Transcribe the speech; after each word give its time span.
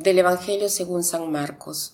Del 0.00 0.18
Evangelio 0.18 0.70
según 0.70 1.04
San 1.04 1.30
Marcos. 1.30 1.92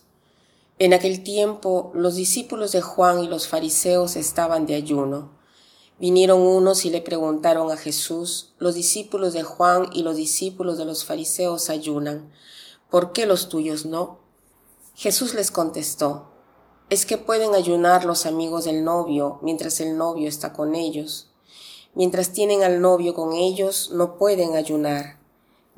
En 0.78 0.94
aquel 0.94 1.24
tiempo 1.24 1.90
los 1.92 2.14
discípulos 2.14 2.70
de 2.70 2.80
Juan 2.80 3.24
y 3.24 3.26
los 3.26 3.48
fariseos 3.48 4.14
estaban 4.14 4.64
de 4.64 4.76
ayuno. 4.76 5.32
Vinieron 5.98 6.40
unos 6.40 6.84
y 6.84 6.90
le 6.90 7.00
preguntaron 7.00 7.72
a 7.72 7.76
Jesús, 7.76 8.54
los 8.60 8.76
discípulos 8.76 9.32
de 9.32 9.42
Juan 9.42 9.90
y 9.92 10.04
los 10.04 10.14
discípulos 10.14 10.78
de 10.78 10.84
los 10.84 11.04
fariseos 11.04 11.68
ayunan, 11.68 12.30
¿por 12.90 13.10
qué 13.10 13.26
los 13.26 13.48
tuyos 13.48 13.86
no? 13.86 14.20
Jesús 14.94 15.34
les 15.34 15.50
contestó, 15.50 16.28
es 16.90 17.06
que 17.06 17.18
pueden 17.18 17.56
ayunar 17.56 18.04
los 18.04 18.24
amigos 18.24 18.66
del 18.66 18.84
novio 18.84 19.40
mientras 19.42 19.80
el 19.80 19.98
novio 19.98 20.28
está 20.28 20.52
con 20.52 20.76
ellos. 20.76 21.32
Mientras 21.96 22.32
tienen 22.32 22.62
al 22.62 22.80
novio 22.80 23.14
con 23.14 23.32
ellos, 23.32 23.90
no 23.92 24.16
pueden 24.16 24.54
ayunar 24.54 25.15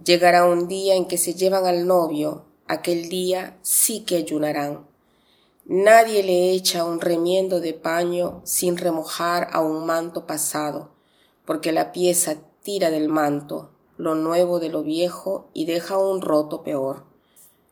Llegará 0.05 0.45
un 0.45 0.69
día 0.69 0.95
en 0.95 1.07
que 1.07 1.19
se 1.19 1.35
llevan 1.35 1.67
al 1.67 1.87
novio, 1.87 2.45
aquel 2.69 3.09
día 3.09 3.59
sí 3.63 4.01
que 4.01 4.17
ayunarán. 4.17 4.87
Nadie 5.65 6.23
le 6.23 6.53
echa 6.53 6.85
un 6.85 7.01
remiendo 7.01 7.61
de 7.61 7.75
paño 7.75 8.41
sin 8.45 8.77
remojar 8.77 9.49
a 9.53 9.61
un 9.61 9.85
manto 9.87 10.25
pasado, 10.25 10.91
porque 11.45 11.73
la 11.73 11.91
pieza 11.91 12.37
tira 12.63 12.91
del 12.91 13.09
manto, 13.09 13.71
lo 13.97 14.15
nuevo 14.15 14.61
de 14.61 14.69
lo 14.69 14.85
viejo, 14.85 15.49
y 15.53 15.65
deja 15.65 15.99
un 15.99 16.23
roto 16.23 16.63
peor. 16.63 17.05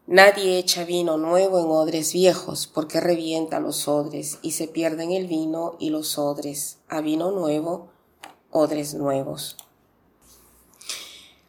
Nadie 0.09 0.59
echa 0.59 0.85
vino 0.85 1.17
nuevo 1.19 1.61
en 1.61 1.67
odres 1.67 2.13
viejos, 2.13 2.67
porque 2.67 3.01
revienta 3.01 3.61
los 3.61 3.87
odres, 3.87 4.39
y 4.43 4.51
se 4.51 4.67
pierden 4.67 5.13
el 5.13 5.27
vino 5.27 5.77
y 5.79 5.91
los 5.91 6.19
odres. 6.19 6.79
A 6.89 7.01
vino 7.01 7.31
nuevo, 7.31 7.89
odres 8.51 8.95
nuevos. 8.95 9.57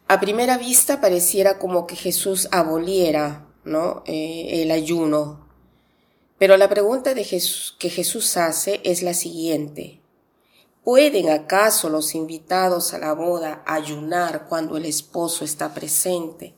A 0.08 0.20
primera 0.20 0.58
vista 0.58 1.00
pareciera 1.00 1.58
como 1.58 1.86
que 1.86 1.94
Jesús 1.94 2.48
aboliera 2.50 3.48
¿no? 3.68 4.02
Eh, 4.06 4.62
el 4.62 4.70
ayuno. 4.70 5.46
Pero 6.38 6.56
la 6.56 6.68
pregunta 6.68 7.14
de 7.14 7.24
Jesús, 7.24 7.76
que 7.78 7.90
Jesús 7.90 8.36
hace 8.36 8.80
es 8.84 9.02
la 9.02 9.14
siguiente. 9.14 10.00
¿Pueden 10.82 11.28
acaso 11.28 11.90
los 11.90 12.14
invitados 12.14 12.94
a 12.94 12.98
la 12.98 13.12
boda 13.12 13.62
ayunar 13.66 14.46
cuando 14.48 14.76
el 14.76 14.86
esposo 14.86 15.44
está 15.44 15.74
presente? 15.74 16.54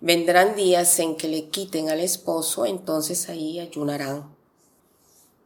Vendrán 0.00 0.54
días 0.54 0.98
en 0.98 1.16
que 1.16 1.28
le 1.28 1.48
quiten 1.48 1.90
al 1.90 2.00
esposo, 2.00 2.64
entonces 2.64 3.28
ahí 3.28 3.58
ayunarán. 3.58 4.34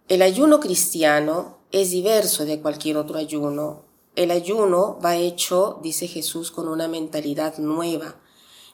El 0.09 0.23
ayuno 0.23 0.61
cristiano 0.61 1.59
es 1.73 1.91
diverso 1.91 2.45
de 2.45 2.61
cualquier 2.61 2.99
otro 2.99 3.19
ayuno 3.19 3.85
el 4.17 4.31
ayuno 4.31 4.99
va 5.05 5.17
hecho, 5.17 5.81
dice 5.83 6.07
Jesús, 6.07 6.51
con 6.51 6.69
una 6.69 6.87
mentalidad 6.87 7.59
nueva. 7.59 8.17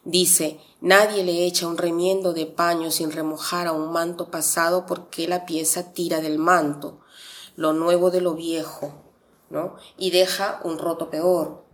Dice, 0.04 0.60
nadie 0.80 1.24
le 1.24 1.46
echa 1.46 1.66
un 1.66 1.78
remiendo 1.78 2.32
de 2.32 2.46
paño 2.46 2.90
sin 2.90 3.10
remojar 3.10 3.66
a 3.66 3.72
un 3.72 3.92
manto 3.92 4.30
pasado 4.30 4.86
porque 4.86 5.28
la 5.28 5.46
pieza 5.46 5.92
tira 5.92 6.20
del 6.20 6.38
manto, 6.38 7.00
lo 7.56 7.72
nuevo 7.72 8.10
de 8.10 8.20
lo 8.20 8.34
viejo, 8.34 8.94
¿no? 9.50 9.76
Y 9.98 10.10
deja 10.10 10.60
un 10.64 10.78
roto 10.78 11.10
peor. 11.10 11.64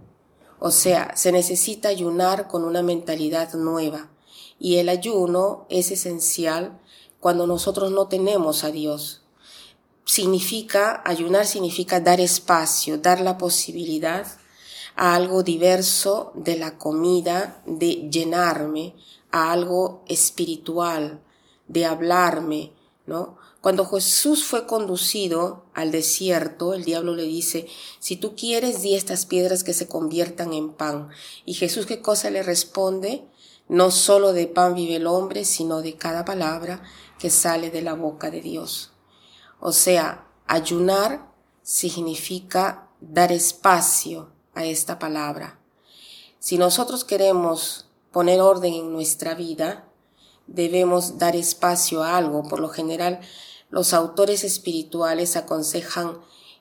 O 0.58 0.70
sea, 0.70 1.16
se 1.16 1.32
necesita 1.32 1.88
ayunar 1.88 2.48
con 2.48 2.64
una 2.64 2.82
mentalidad 2.82 3.52
nueva. 3.54 4.10
Y 4.58 4.76
el 4.76 4.88
ayuno 4.88 5.66
es 5.68 5.90
esencial 5.90 6.80
cuando 7.20 7.46
nosotros 7.46 7.90
no 7.90 8.08
tenemos 8.08 8.64
a 8.64 8.70
Dios, 8.70 9.25
significa, 10.06 11.02
ayunar 11.04 11.46
significa 11.46 12.00
dar 12.00 12.20
espacio, 12.20 12.96
dar 12.96 13.20
la 13.20 13.36
posibilidad 13.36 14.26
a 14.94 15.14
algo 15.14 15.42
diverso 15.42 16.32
de 16.34 16.56
la 16.56 16.78
comida, 16.78 17.62
de 17.66 18.08
llenarme, 18.10 18.94
a 19.30 19.52
algo 19.52 20.04
espiritual, 20.08 21.20
de 21.68 21.84
hablarme, 21.84 22.72
¿no? 23.04 23.36
Cuando 23.60 23.84
Jesús 23.84 24.44
fue 24.44 24.64
conducido 24.64 25.64
al 25.74 25.90
desierto, 25.90 26.72
el 26.72 26.84
diablo 26.84 27.16
le 27.16 27.24
dice, 27.24 27.66
si 27.98 28.16
tú 28.16 28.36
quieres, 28.36 28.80
di 28.80 28.94
estas 28.94 29.26
piedras 29.26 29.64
que 29.64 29.74
se 29.74 29.88
conviertan 29.88 30.52
en 30.52 30.72
pan. 30.72 31.08
Y 31.44 31.54
Jesús, 31.54 31.84
¿qué 31.84 32.00
cosa 32.00 32.30
le 32.30 32.44
responde? 32.44 33.24
No 33.68 33.90
solo 33.90 34.32
de 34.32 34.46
pan 34.46 34.76
vive 34.76 34.96
el 34.96 35.08
hombre, 35.08 35.44
sino 35.44 35.82
de 35.82 35.96
cada 35.96 36.24
palabra 36.24 36.80
que 37.18 37.28
sale 37.28 37.70
de 37.70 37.82
la 37.82 37.94
boca 37.94 38.30
de 38.30 38.40
Dios. 38.40 38.92
O 39.60 39.72
sea, 39.72 40.26
ayunar 40.46 41.32
significa 41.62 42.88
dar 43.00 43.32
espacio 43.32 44.30
a 44.54 44.64
esta 44.64 44.98
palabra. 44.98 45.58
Si 46.38 46.58
nosotros 46.58 47.04
queremos 47.04 47.88
poner 48.12 48.40
orden 48.40 48.74
en 48.74 48.92
nuestra 48.92 49.34
vida, 49.34 49.88
debemos 50.46 51.18
dar 51.18 51.36
espacio 51.36 52.02
a 52.02 52.16
algo. 52.16 52.44
Por 52.44 52.60
lo 52.60 52.68
general, 52.68 53.20
los 53.70 53.92
autores 53.92 54.44
espirituales 54.44 55.36
aconsejan 55.36 56.18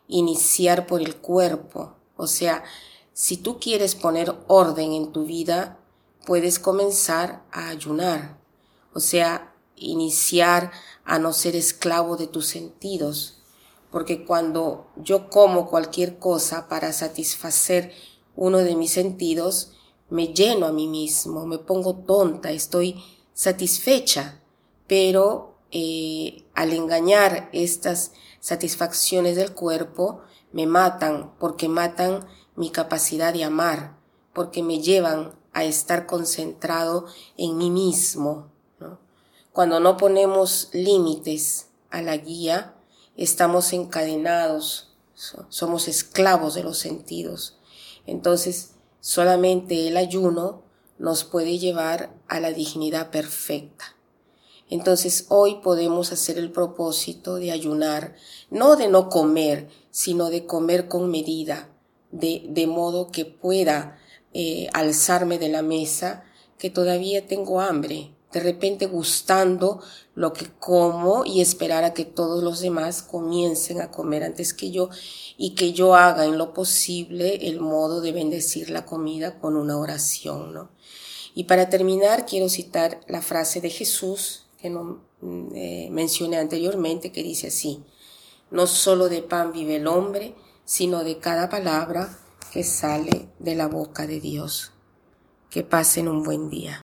iniciar 0.07 0.87
por 0.87 1.01
el 1.01 1.15
cuerpo. 1.15 1.95
O 2.17 2.27
sea, 2.27 2.63
si 3.13 3.37
tú 3.37 3.59
quieres 3.59 3.95
poner 3.95 4.35
orden 4.47 4.93
en 4.93 5.11
tu 5.11 5.25
vida, 5.25 5.79
puedes 6.25 6.59
comenzar 6.59 7.43
a 7.51 7.69
ayunar. 7.69 8.37
O 8.93 8.99
sea, 8.99 9.54
iniciar 9.75 10.71
a 11.03 11.19
no 11.19 11.33
ser 11.33 11.55
esclavo 11.55 12.17
de 12.17 12.27
tus 12.27 12.47
sentidos, 12.47 13.39
porque 13.91 14.25
cuando 14.25 14.87
yo 14.97 15.29
como 15.29 15.69
cualquier 15.69 16.17
cosa 16.19 16.67
para 16.67 16.91
satisfacer 16.93 17.93
uno 18.35 18.57
de 18.59 18.75
mis 18.75 18.91
sentidos, 18.91 19.71
me 20.09 20.27
lleno 20.33 20.65
a 20.65 20.71
mí 20.71 20.87
mismo, 20.87 21.45
me 21.45 21.57
pongo 21.57 21.95
tonta, 21.95 22.51
estoy 22.51 23.01
satisfecha, 23.33 24.41
pero 24.87 25.55
eh, 25.71 26.45
al 26.53 26.73
engañar 26.73 27.49
estas 27.53 28.11
satisfacciones 28.39 29.35
del 29.35 29.53
cuerpo, 29.53 30.21
me 30.51 30.67
matan 30.67 31.33
porque 31.39 31.67
matan 31.67 32.27
mi 32.55 32.69
capacidad 32.69 33.33
de 33.33 33.43
amar, 33.43 33.97
porque 34.33 34.63
me 34.63 34.79
llevan 34.81 35.33
a 35.53 35.63
estar 35.63 36.05
concentrado 36.05 37.05
en 37.37 37.57
mí 37.57 37.69
mismo, 37.71 38.51
cuando 39.55 39.79
no 39.79 39.95
ponemos 39.95 40.67
límites 40.73 41.67
a 41.89 42.01
la 42.01 42.17
guía, 42.17 42.75
estamos 43.15 43.71
encadenados, 43.71 44.93
somos 45.47 45.87
esclavos 45.87 46.55
de 46.55 46.63
los 46.63 46.77
sentidos. 46.77 47.57
Entonces, 48.05 48.71
solamente 48.99 49.87
el 49.87 49.95
ayuno 49.95 50.63
nos 50.99 51.23
puede 51.23 51.57
llevar 51.57 52.13
a 52.27 52.41
la 52.41 52.51
dignidad 52.51 53.11
perfecta. 53.11 53.95
Entonces 54.69 55.25
hoy 55.29 55.61
podemos 55.63 56.11
hacer 56.11 56.37
el 56.37 56.51
propósito 56.51 57.35
de 57.35 57.51
ayunar, 57.51 58.13
no 58.49 58.75
de 58.75 58.89
no 58.89 59.07
comer, 59.07 59.69
sino 59.89 60.29
de 60.31 60.45
comer 60.45 60.89
con 60.89 61.09
medida, 61.09 61.69
de, 62.11 62.43
de 62.49 62.67
modo 62.67 63.09
que 63.09 63.23
pueda 63.23 63.97
eh, 64.33 64.67
alzarme 64.73 65.39
de 65.39 65.47
la 65.47 65.61
mesa, 65.61 66.25
que 66.57 66.69
todavía 66.69 67.25
tengo 67.25 67.61
hambre, 67.61 68.14
de 68.35 68.41
repente 68.41 68.85
gustando 68.85 69.81
lo 70.13 70.33
que 70.33 70.47
como 70.59 71.23
y 71.23 71.39
esperar 71.39 71.85
a 71.85 71.93
que 71.93 72.03
todos 72.03 72.43
los 72.43 72.59
demás 72.59 73.01
comiencen 73.01 73.79
a 73.79 73.91
comer 73.91 74.25
antes 74.25 74.53
que 74.53 74.71
yo 74.71 74.89
y 75.37 75.55
que 75.55 75.71
yo 75.71 75.95
haga 75.95 76.25
en 76.25 76.37
lo 76.37 76.53
posible 76.53 77.47
el 77.47 77.61
modo 77.61 78.01
de 78.01 78.11
bendecir 78.11 78.71
la 78.71 78.85
comida 78.85 79.39
con 79.39 79.55
una 79.55 79.77
oración, 79.77 80.53
¿no? 80.53 80.69
Y 81.33 81.45
para 81.45 81.69
terminar 81.69 82.25
quiero 82.25 82.49
citar 82.49 82.99
la 83.07 83.21
frase 83.21 83.61
de 83.61 83.69
Jesús 83.69 84.47
que 84.57 84.69
no, 84.69 85.01
eh, 85.53 85.87
mencioné 85.91 86.37
anteriormente 86.37 87.13
que 87.13 87.23
dice 87.23 87.47
así, 87.47 87.85
no 88.51 88.67
solo 88.67 89.07
de 89.07 89.21
pan 89.21 89.53
vive 89.53 89.77
el 89.77 89.87
hombre, 89.87 90.35
sino 90.65 91.05
de 91.05 91.19
cada 91.19 91.47
palabra 91.47 92.19
que 92.51 92.65
sale 92.65 93.29
de 93.39 93.55
la 93.55 93.67
boca 93.67 94.05
de 94.07 94.19
Dios. 94.19 94.73
Que 95.49 95.63
pasen 95.63 96.09
un 96.09 96.23
buen 96.23 96.49
día. 96.49 96.84